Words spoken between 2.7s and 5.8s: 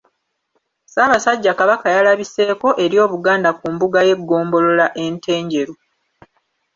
eri Obuganda ku mbuga y’eggombolola e Ntenjeru.